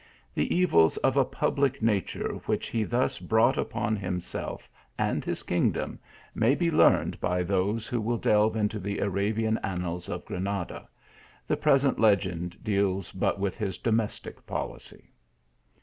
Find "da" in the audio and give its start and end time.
10.67-10.81